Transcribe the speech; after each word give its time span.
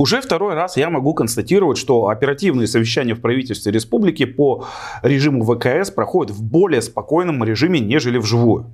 Уже 0.00 0.22
второй 0.22 0.54
раз 0.54 0.78
я 0.78 0.88
могу 0.88 1.12
констатировать, 1.12 1.76
что 1.76 2.08
оперативные 2.08 2.66
совещания 2.66 3.12
в 3.12 3.20
правительстве 3.20 3.70
республики 3.70 4.24
по 4.24 4.64
режиму 5.02 5.44
ВКС 5.44 5.90
проходят 5.90 6.34
в 6.34 6.42
более 6.42 6.80
спокойном 6.80 7.44
режиме, 7.44 7.80
нежели 7.80 8.16
вживую. 8.16 8.70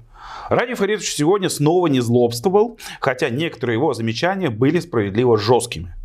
Ради 0.50 0.74
Фаридович 0.74 1.12
сегодня 1.12 1.48
снова 1.48 1.88
не 1.88 1.98
злобствовал, 1.98 2.78
хотя 3.00 3.28
некоторые 3.28 3.74
его 3.74 3.92
замечания 3.92 4.50
были 4.50 4.78
справедливо 4.78 5.36
жесткими. 5.36 5.96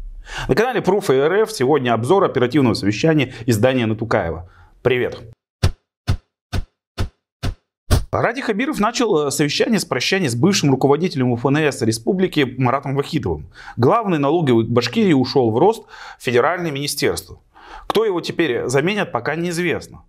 На 0.48 0.56
канале 0.56 0.80
Proof 0.80 1.12
РФ 1.12 1.52
сегодня 1.52 1.94
обзор 1.94 2.24
оперативного 2.24 2.74
совещания 2.74 3.32
издания 3.46 3.86
Натукаева. 3.86 4.50
Привет! 4.82 5.22
Ради 8.12 8.42
Хабиров 8.42 8.78
начал 8.80 9.28
э, 9.28 9.32
совещание 9.32 9.80
с 9.80 9.86
прощания 9.86 10.28
с 10.28 10.36
бывшим 10.36 10.70
руководителем 10.70 11.34
ФНС 11.38 11.82
республики 11.82 12.56
Маратом 12.58 12.94
Вахитовым. 12.94 13.48
Главный 13.78 14.20
налоговый 14.20 14.66
Башкирии 14.66 15.14
ушел 15.14 15.50
в 15.50 15.58
рост 15.58 15.86
в 16.20 16.24
федеральное 16.24 16.72
министерство. 16.72 17.40
Кто 17.88 18.04
его 18.04 18.20
теперь 18.20 18.68
заменят, 18.68 19.14
пока 19.14 19.36
неизвестно. 19.36 20.04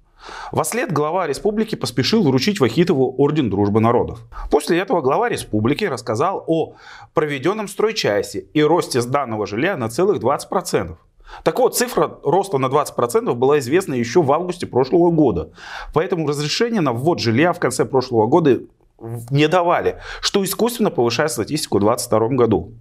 Вослед 0.50 0.92
глава 0.92 1.28
республики 1.28 1.76
поспешил 1.76 2.24
вручить 2.24 2.58
Вахитову 2.58 3.14
Орден 3.18 3.50
Дружбы 3.50 3.78
Народов. 3.78 4.20
После 4.50 4.80
этого 4.80 5.00
глава 5.00 5.28
республики 5.28 5.84
рассказал 5.84 6.42
о 6.48 6.74
проведенном 7.14 7.68
стройчасе 7.68 8.46
и 8.52 8.64
росте 8.64 9.00
сданного 9.00 9.46
жилья 9.46 9.76
на 9.76 9.88
целых 9.88 10.18
20%. 10.20 10.96
Так 11.42 11.58
вот, 11.58 11.76
цифра 11.76 12.18
роста 12.24 12.58
на 12.58 12.66
20% 12.66 13.34
была 13.34 13.58
известна 13.58 13.94
еще 13.94 14.22
в 14.22 14.32
августе 14.32 14.66
прошлого 14.66 15.10
года. 15.10 15.50
Поэтому 15.94 16.28
разрешение 16.28 16.80
на 16.80 16.92
ввод 16.92 17.20
жилья 17.20 17.52
в 17.52 17.60
конце 17.60 17.84
прошлого 17.84 18.26
года 18.26 18.60
не 19.30 19.48
давали, 19.48 19.98
что 20.20 20.44
искусственно 20.44 20.90
повышает 20.90 21.32
статистику 21.32 21.78
в 21.78 21.80
2022 21.80 22.36
году. 22.36 22.72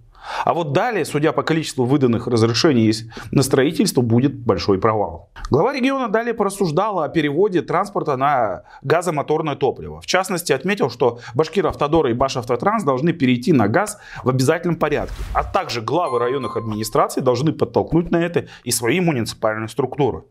А 0.44 0.54
вот 0.54 0.72
далее, 0.72 1.04
судя 1.04 1.32
по 1.32 1.42
количеству 1.42 1.84
выданных 1.84 2.26
разрешений 2.26 2.92
на 3.30 3.42
строительство, 3.42 4.02
будет 4.02 4.34
большой 4.34 4.78
провал. 4.78 5.30
Глава 5.50 5.72
региона 5.72 6.08
далее 6.08 6.34
порассуждала 6.34 7.04
о 7.04 7.08
переводе 7.08 7.62
транспорта 7.62 8.16
на 8.16 8.62
газомоторное 8.82 9.56
топливо. 9.56 10.00
В 10.00 10.06
частности, 10.06 10.52
отметил, 10.52 10.90
что 10.90 11.20
Башкир-Автодор 11.34 12.10
и 12.10 12.12
Башавтотранс 12.12 12.84
должны 12.84 13.12
перейти 13.12 13.52
на 13.52 13.68
газ 13.68 13.98
в 14.24 14.28
обязательном 14.28 14.76
порядке. 14.76 15.14
А 15.34 15.44
также 15.44 15.80
главы 15.80 16.18
районных 16.18 16.56
администраций 16.56 17.22
должны 17.22 17.52
подтолкнуть 17.52 18.10
на 18.10 18.16
это 18.16 18.46
и 18.64 18.70
свои 18.70 19.00
муниципальные 19.00 19.68
структуры. 19.68 20.24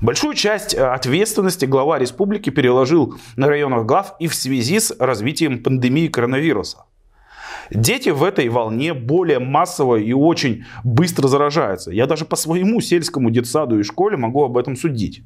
Большую 0.00 0.34
часть 0.34 0.74
э, 0.74 0.84
ответственности 0.84 1.64
глава 1.64 1.98
республики 1.98 2.50
переложил 2.50 3.14
на 3.36 3.46
районных 3.46 3.86
глав 3.86 4.14
и 4.18 4.26
в 4.26 4.34
связи 4.34 4.80
с 4.80 4.94
развитием 4.98 5.62
пандемии 5.62 6.08
коронавируса. 6.08 6.84
Дети 7.70 8.10
в 8.10 8.22
этой 8.22 8.48
волне 8.48 8.94
более 8.94 9.38
массово 9.38 9.96
и 9.96 10.12
очень 10.12 10.64
быстро 10.82 11.28
заражаются. 11.28 11.90
Я 11.90 12.06
даже 12.06 12.24
по 12.24 12.36
своему 12.36 12.80
сельскому 12.80 13.30
детсаду 13.30 13.78
и 13.78 13.82
школе 13.82 14.16
могу 14.16 14.44
об 14.44 14.56
этом 14.56 14.76
судить. 14.76 15.22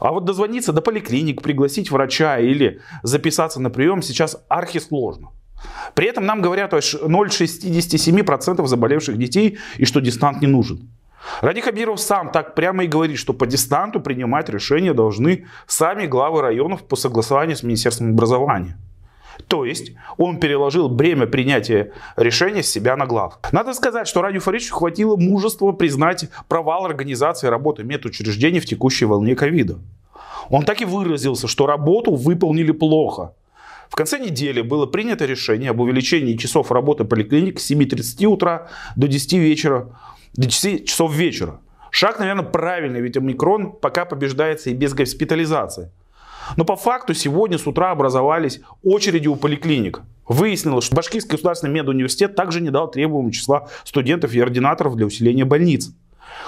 А 0.00 0.12
вот 0.12 0.24
дозвониться 0.24 0.72
до 0.72 0.80
поликлиник, 0.80 1.42
пригласить 1.42 1.90
врача 1.90 2.38
или 2.38 2.80
записаться 3.02 3.60
на 3.60 3.70
прием 3.70 4.02
сейчас 4.02 4.36
архисложно. 4.48 5.30
При 5.94 6.08
этом 6.08 6.26
нам 6.26 6.42
говорят 6.42 6.74
о 6.74 6.78
0,67% 6.78 8.66
заболевших 8.66 9.16
детей 9.16 9.58
и 9.76 9.84
что 9.84 10.00
дистант 10.00 10.40
не 10.40 10.48
нужен. 10.48 10.88
Ради 11.40 11.60
Хабиров 11.60 12.00
сам 12.00 12.32
так 12.32 12.56
прямо 12.56 12.82
и 12.84 12.88
говорит, 12.88 13.16
что 13.16 13.32
по 13.32 13.46
дистанту 13.46 14.00
принимать 14.00 14.48
решения 14.48 14.92
должны 14.92 15.46
сами 15.68 16.06
главы 16.06 16.42
районов 16.42 16.82
по 16.82 16.96
согласованию 16.96 17.56
с 17.56 17.62
Министерством 17.62 18.10
образования. 18.10 18.76
То 19.48 19.64
есть 19.64 19.92
он 20.16 20.40
переложил 20.40 20.88
бремя 20.88 21.26
принятия 21.26 21.92
решения 22.16 22.62
с 22.62 22.70
себя 22.70 22.96
на 22.96 23.06
глав. 23.06 23.38
Надо 23.52 23.74
сказать, 23.74 24.08
что 24.08 24.22
Радию 24.22 24.40
Фаридовичу 24.40 24.74
хватило 24.74 25.16
мужества 25.16 25.72
признать 25.72 26.28
провал 26.48 26.84
организации 26.84 27.48
работы 27.48 27.84
медучреждений 27.84 28.60
в 28.60 28.66
текущей 28.66 29.04
волне 29.04 29.34
ковида. 29.34 29.78
Он 30.50 30.64
так 30.64 30.80
и 30.80 30.84
выразился, 30.84 31.48
что 31.48 31.66
работу 31.66 32.14
выполнили 32.14 32.72
плохо. 32.72 33.34
В 33.88 33.94
конце 33.94 34.18
недели 34.18 34.62
было 34.62 34.86
принято 34.86 35.26
решение 35.26 35.70
об 35.70 35.80
увеличении 35.80 36.36
часов 36.36 36.72
работы 36.72 37.04
поликлиник 37.04 37.60
с 37.60 37.70
7.30 37.70 38.24
утра 38.24 38.68
до 38.96 39.06
10 39.06 39.34
вечера, 39.34 39.98
до 40.34 40.46
10 40.46 40.86
часов 40.86 41.12
вечера. 41.12 41.60
Шаг, 41.90 42.18
наверное, 42.18 42.44
правильный, 42.44 43.02
ведь 43.02 43.18
омикрон 43.18 43.70
пока 43.70 44.06
побеждается 44.06 44.70
и 44.70 44.72
без 44.72 44.94
госпитализации. 44.94 45.90
Но 46.56 46.64
по 46.64 46.76
факту 46.76 47.14
сегодня 47.14 47.58
с 47.58 47.66
утра 47.66 47.90
образовались 47.90 48.60
очереди 48.82 49.28
у 49.28 49.36
поликлиник. 49.36 50.02
Выяснилось, 50.26 50.84
что 50.84 50.96
Башкирский 50.96 51.32
государственный 51.32 51.72
медуниверситет 51.72 52.34
также 52.34 52.60
не 52.60 52.70
дал 52.70 52.90
требуемого 52.90 53.32
числа 53.32 53.68
студентов 53.84 54.32
и 54.32 54.40
ординаторов 54.40 54.96
для 54.96 55.06
усиления 55.06 55.44
больниц. 55.44 55.92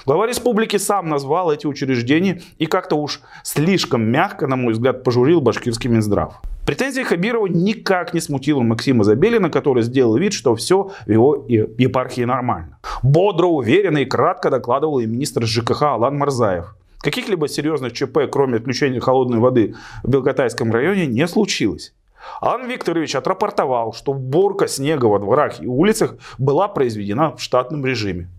Глава 0.06 0.26
республики 0.26 0.76
сам 0.76 1.08
назвал 1.08 1.52
эти 1.52 1.66
учреждения 1.66 2.40
и 2.58 2.66
как-то 2.66 2.96
уж 2.96 3.20
слишком 3.42 4.02
мягко, 4.02 4.46
на 4.46 4.56
мой 4.56 4.72
взгляд, 4.72 5.02
пожурил 5.02 5.40
башкирский 5.40 5.90
Минздрав. 5.90 6.40
Претензия 6.66 7.04
Хабирова 7.04 7.46
никак 7.46 8.14
не 8.14 8.20
смутила 8.20 8.62
Максима 8.62 9.04
Забелина, 9.04 9.50
который 9.50 9.82
сделал 9.82 10.16
вид, 10.16 10.32
что 10.32 10.54
все 10.56 10.90
в 11.06 11.10
его 11.10 11.44
епархии 11.46 12.22
нормально. 12.22 12.78
Бодро, 13.02 13.46
уверенно 13.46 13.98
и 13.98 14.06
кратко 14.06 14.50
докладывал 14.50 14.98
и 14.98 15.06
министр 15.06 15.44
ЖКХ 15.44 15.82
Алан 15.82 16.16
Марзаев. 16.16 16.74
Каких-либо 17.04 17.48
серьезных 17.48 17.92
ЧП, 17.92 18.20
кроме 18.32 18.56
отключения 18.56 18.98
холодной 18.98 19.38
воды 19.38 19.74
в 20.02 20.08
Белготайском 20.08 20.72
районе, 20.72 21.04
не 21.06 21.28
случилось. 21.28 21.92
Алан 22.40 22.66
Викторович 22.66 23.14
отрапортовал, 23.16 23.92
что 23.92 24.12
уборка 24.12 24.66
снега 24.68 25.04
во 25.04 25.18
дворах 25.18 25.62
и 25.62 25.66
улицах 25.66 26.14
была 26.38 26.66
произведена 26.66 27.36
в 27.36 27.42
штатном 27.42 27.84
режиме. 27.84 28.30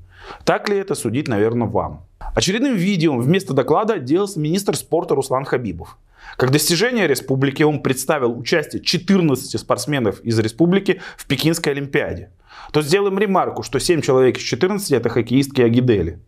Так 0.45 0.67
ли 0.67 0.77
это, 0.77 0.95
судить, 0.95 1.27
наверное, 1.27 1.67
вам. 1.67 2.05
Очередным 2.33 2.73
видео 2.73 3.15
вместо 3.15 3.53
доклада 3.53 3.93
отделался 3.93 4.39
министр 4.39 4.75
спорта 4.75 5.13
Руслан 5.13 5.45
Хабибов. 5.45 5.99
Как 6.35 6.49
достижение 6.49 7.05
республики 7.05 7.61
он 7.61 7.83
представил 7.83 8.35
участие 8.35 8.81
14 8.81 9.59
спортсменов 9.59 10.21
из 10.21 10.39
республики 10.39 11.01
в 11.17 11.27
Пекинской 11.27 11.73
Олимпиаде. 11.73 12.31
То 12.71 12.81
сделаем 12.81 13.19
ремарку, 13.19 13.61
что 13.61 13.79
7 13.79 14.01
человек 14.01 14.37
из 14.37 14.43
14 14.43 14.91
это 14.91 15.09
хоккеистки 15.09 15.61
Агидели. 15.61 16.19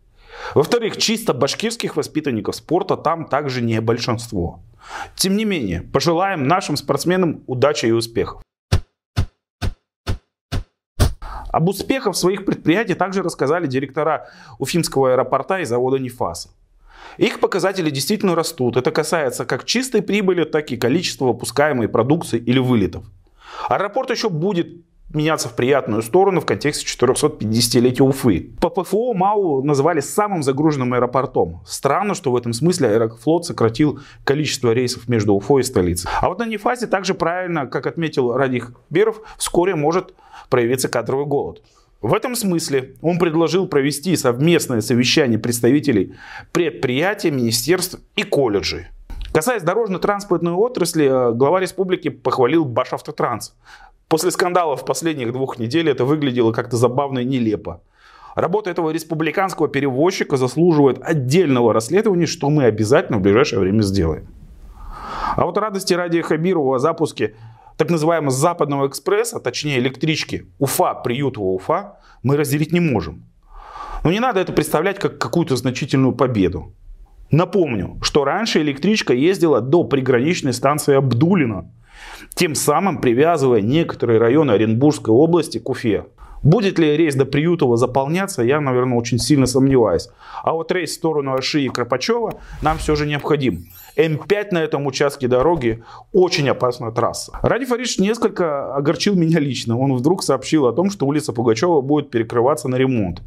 Во-вторых, 0.54 0.96
чисто 0.96 1.34
башкирских 1.34 1.96
воспитанников 1.96 2.56
спорта 2.56 2.96
там 2.96 3.26
также 3.26 3.60
не 3.60 3.80
большинство. 3.80 4.60
Тем 5.16 5.36
не 5.36 5.44
менее, 5.44 5.82
пожелаем 5.82 6.46
нашим 6.46 6.76
спортсменам 6.76 7.42
удачи 7.46 7.86
и 7.86 7.92
успехов. 7.92 8.42
Об 11.50 11.68
успехах 11.68 12.14
своих 12.14 12.44
предприятий 12.44 12.94
также 12.94 13.22
рассказали 13.22 13.66
директора 13.66 14.28
Уфимского 14.58 15.12
аэропорта 15.12 15.60
и 15.60 15.64
завода 15.64 15.98
Нефаса. 15.98 16.50
Их 17.16 17.40
показатели 17.40 17.90
действительно 17.90 18.34
растут. 18.34 18.76
Это 18.76 18.90
касается 18.90 19.44
как 19.44 19.64
чистой 19.64 20.02
прибыли, 20.02 20.44
так 20.44 20.70
и 20.70 20.76
количества 20.76 21.26
выпускаемой 21.26 21.88
продукции 21.88 22.38
или 22.38 22.58
вылетов. 22.58 23.04
Аэропорт 23.68 24.10
еще 24.10 24.28
будет 24.28 24.68
меняться 25.12 25.48
в 25.48 25.56
приятную 25.56 26.02
сторону 26.02 26.40
в 26.40 26.46
контексте 26.46 26.86
450-летия 26.86 28.02
Уфы. 28.02 28.50
По 28.60 28.68
ПФО 28.68 29.14
МАУ 29.14 29.62
называли 29.62 30.00
самым 30.00 30.42
загруженным 30.42 30.92
аэропортом. 30.94 31.60
Странно, 31.66 32.14
что 32.14 32.30
в 32.30 32.36
этом 32.36 32.52
смысле 32.52 32.88
Аэрофлот 32.88 33.46
сократил 33.46 34.00
количество 34.24 34.72
рейсов 34.72 35.08
между 35.08 35.34
Уфой 35.34 35.62
и 35.62 35.64
столицей. 35.64 36.10
А 36.20 36.28
вот 36.28 36.38
на 36.38 36.46
Нефасе 36.46 36.86
также 36.86 37.14
правильно, 37.14 37.66
как 37.66 37.86
отметил 37.86 38.32
Радих 38.32 38.72
Беров, 38.90 39.22
вскоре 39.38 39.74
может 39.74 40.14
проявиться 40.50 40.88
кадровый 40.88 41.26
голод. 41.26 41.62
В 42.00 42.14
этом 42.14 42.36
смысле 42.36 42.94
он 43.02 43.18
предложил 43.18 43.66
провести 43.66 44.14
совместное 44.16 44.82
совещание 44.82 45.38
представителей 45.38 46.14
предприятий, 46.52 47.30
министерств 47.30 47.98
и 48.14 48.22
колледжей. 48.22 48.86
Касаясь 49.32 49.62
дорожно-транспортной 49.62 50.54
отрасли, 50.54 51.06
э, 51.06 51.32
глава 51.34 51.60
республики 51.60 52.08
похвалил 52.08 52.64
Башавтотранс 52.64 53.54
После 54.08 54.30
скандалов 54.30 54.86
последних 54.86 55.32
двух 55.32 55.58
недель 55.58 55.90
это 55.90 56.06
выглядело 56.06 56.52
как-то 56.52 56.76
забавно 56.76 57.18
и 57.18 57.24
нелепо. 57.26 57.82
Работа 58.34 58.70
этого 58.70 58.90
республиканского 58.90 59.68
перевозчика 59.68 60.36
заслуживает 60.36 60.98
отдельного 61.02 61.74
расследования, 61.74 62.26
что 62.26 62.48
мы 62.48 62.64
обязательно 62.64 63.18
в 63.18 63.22
ближайшее 63.22 63.60
время 63.60 63.82
сделаем. 63.82 64.28
А 65.36 65.44
вот 65.44 65.58
радости 65.58 65.92
ради 65.92 66.22
Хабирова 66.22 66.76
о 66.76 66.78
запуске 66.78 67.34
так 67.76 67.90
называемого 67.90 68.30
западного 68.30 68.88
экспресса, 68.88 69.40
точнее 69.40 69.78
электрички 69.78 70.46
Уфа, 70.58 70.94
Приютова 70.94 71.46
Уфа, 71.46 71.98
мы 72.22 72.36
разделить 72.36 72.72
не 72.72 72.80
можем. 72.80 73.24
Но 74.04 74.10
не 74.10 74.20
надо 74.20 74.40
это 74.40 74.52
представлять 74.52 74.98
как 74.98 75.18
какую-то 75.18 75.54
значительную 75.56 76.12
победу. 76.12 76.72
Напомню, 77.30 77.98
что 78.02 78.24
раньше 78.24 78.62
электричка 78.62 79.12
ездила 79.12 79.60
до 79.60 79.84
приграничной 79.84 80.54
станции 80.54 80.94
Абдулина, 80.94 81.70
тем 82.34 82.54
самым 82.54 83.00
привязывая 83.00 83.60
некоторые 83.60 84.18
районы 84.18 84.52
Оренбургской 84.52 85.12
области 85.12 85.58
к 85.58 85.68
Уфе. 85.68 86.06
Будет 86.42 86.78
ли 86.78 86.96
рейс 86.96 87.14
до 87.14 87.24
Приютова 87.24 87.76
заполняться, 87.76 88.42
я, 88.42 88.60
наверное, 88.60 88.96
очень 88.96 89.18
сильно 89.18 89.46
сомневаюсь. 89.46 90.08
А 90.42 90.52
вот 90.52 90.70
рейс 90.70 90.90
в 90.90 90.94
сторону 90.94 91.34
Аши 91.34 91.62
и 91.62 91.68
Кропачева 91.68 92.34
нам 92.62 92.78
все 92.78 92.94
же 92.94 93.06
необходим. 93.06 93.66
М5 93.96 94.48
на 94.52 94.58
этом 94.58 94.86
участке 94.86 95.26
дороги 95.26 95.82
очень 96.12 96.48
опасная 96.48 96.92
трасса. 96.92 97.32
Ради 97.42 97.64
Фаридович 97.64 97.98
несколько 97.98 98.74
огорчил 98.74 99.16
меня 99.16 99.40
лично. 99.40 99.76
Он 99.76 99.94
вдруг 99.94 100.22
сообщил 100.22 100.66
о 100.66 100.72
том, 100.72 100.90
что 100.90 101.06
улица 101.06 101.32
Пугачева 101.32 101.80
будет 101.80 102.10
перекрываться 102.10 102.68
на 102.68 102.76
ремонт. 102.76 103.22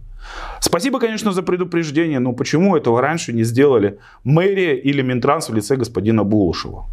Спасибо, 0.61 0.99
конечно, 0.99 1.33
за 1.33 1.41
предупреждение, 1.41 2.19
но 2.19 2.31
почему 2.31 2.77
этого 2.77 3.01
раньше 3.01 3.33
не 3.33 3.43
сделали 3.43 3.99
мэрия 4.23 4.77
или 4.77 5.01
Минтранс 5.01 5.49
в 5.49 5.53
лице 5.53 5.75
господина 5.75 6.23
Булушева? 6.23 6.85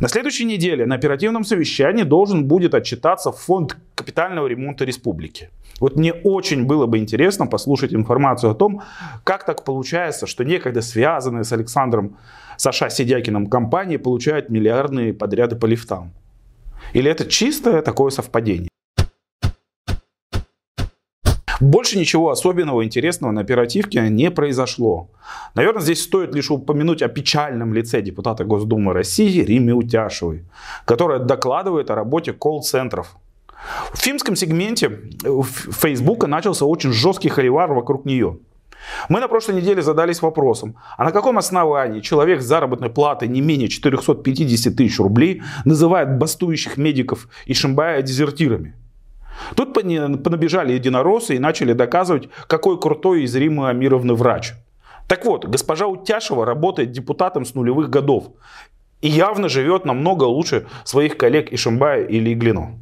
На 0.00 0.08
следующей 0.08 0.44
неделе 0.44 0.86
на 0.86 0.94
оперативном 0.94 1.44
совещании 1.44 2.04
должен 2.04 2.44
будет 2.44 2.74
отчитаться 2.74 3.32
фонд 3.32 3.76
капитального 3.94 4.46
ремонта 4.46 4.84
республики. 4.84 5.50
Вот 5.80 5.96
мне 5.96 6.12
очень 6.12 6.64
было 6.66 6.86
бы 6.86 6.98
интересно 6.98 7.46
послушать 7.46 7.94
информацию 7.94 8.50
о 8.50 8.54
том, 8.54 8.82
как 9.24 9.44
так 9.44 9.64
получается, 9.64 10.26
что 10.26 10.44
некогда 10.44 10.82
связанные 10.82 11.44
с 11.44 11.52
Александром 11.52 12.16
Саша 12.56 12.90
Сидякиным 12.90 13.46
компании 13.46 13.96
получают 13.96 14.50
миллиардные 14.50 15.14
подряды 15.14 15.56
по 15.56 15.66
лифтам. 15.66 16.12
Или 16.92 17.10
это 17.10 17.26
чистое 17.26 17.82
такое 17.82 18.10
совпадение? 18.10 18.67
Больше 21.60 21.98
ничего 21.98 22.30
особенного 22.30 22.84
интересного 22.84 23.32
на 23.32 23.40
оперативке 23.40 24.08
не 24.08 24.30
произошло. 24.30 25.08
Наверное, 25.54 25.82
здесь 25.82 26.02
стоит 26.02 26.34
лишь 26.34 26.50
упомянуть 26.50 27.02
о 27.02 27.08
печальном 27.08 27.74
лице 27.74 28.00
депутата 28.00 28.44
Госдумы 28.44 28.92
России 28.92 29.42
Риме 29.42 29.74
Утяшевой, 29.74 30.44
которая 30.84 31.18
докладывает 31.18 31.90
о 31.90 31.94
работе 31.96 32.32
колл-центров. 32.32 33.16
В 33.92 33.98
финском 33.98 34.36
сегменте 34.36 35.00
Фейсбука 35.22 36.28
начался 36.28 36.64
очень 36.64 36.92
жесткий 36.92 37.28
холивар 37.28 37.72
вокруг 37.72 38.04
нее. 38.04 38.38
Мы 39.08 39.18
на 39.18 39.26
прошлой 39.26 39.56
неделе 39.56 39.82
задались 39.82 40.22
вопросом, 40.22 40.76
а 40.96 41.04
на 41.04 41.10
каком 41.10 41.38
основании 41.38 42.00
человек 42.00 42.40
с 42.40 42.44
заработной 42.44 42.88
платой 42.88 43.26
не 43.26 43.40
менее 43.40 43.68
450 43.68 44.76
тысяч 44.76 44.98
рублей 44.98 45.42
называет 45.64 46.16
бастующих 46.18 46.76
медиков 46.76 47.28
и 47.46 47.54
Шимбая 47.54 48.00
дезертирами? 48.02 48.74
Тут 49.56 49.74
понабежали 49.74 50.72
единороссы 50.72 51.36
и 51.36 51.38
начали 51.38 51.72
доказывать, 51.72 52.28
какой 52.46 52.80
крутой 52.80 53.22
из 53.22 53.34
Римы 53.34 53.68
Амировны 53.68 54.14
врач. 54.14 54.54
Так 55.06 55.24
вот, 55.24 55.46
госпожа 55.46 55.86
Утяшева 55.86 56.44
работает 56.44 56.92
депутатом 56.92 57.44
с 57.44 57.54
нулевых 57.54 57.88
годов 57.88 58.32
и 59.00 59.08
явно 59.08 59.48
живет 59.48 59.84
намного 59.84 60.24
лучше 60.24 60.66
своих 60.84 61.16
коллег 61.16 61.52
Ишимбая 61.52 62.04
или 62.04 62.32
Иглино. 62.32 62.78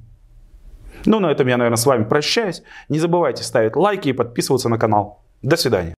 Ну, 1.04 1.20
на 1.20 1.30
этом 1.30 1.46
я, 1.46 1.56
наверное, 1.56 1.76
с 1.76 1.86
вами 1.86 2.04
прощаюсь. 2.04 2.62
Не 2.88 2.98
забывайте 2.98 3.44
ставить 3.44 3.76
лайки 3.76 4.08
и 4.08 4.12
подписываться 4.12 4.68
на 4.68 4.78
канал. 4.78 5.22
До 5.42 5.56
свидания. 5.56 5.95